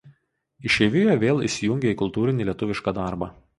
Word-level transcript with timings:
Išeivijoje 0.69 1.17
vėl 1.25 1.45
įsijungė 1.49 1.93
į 1.93 1.99
kultūrinį 2.01 2.51
lietuvišką 2.51 2.97
darbą. 3.03 3.33